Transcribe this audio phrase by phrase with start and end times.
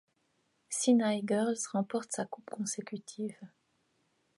[0.71, 3.37] Sinaai Girls remporte sa Coupe consécutive.